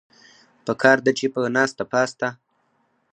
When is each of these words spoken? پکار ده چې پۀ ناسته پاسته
پکار 0.65 0.97
ده 1.05 1.11
چې 1.17 1.25
پۀ 1.33 1.41
ناسته 1.55 1.83
پاسته 1.91 2.27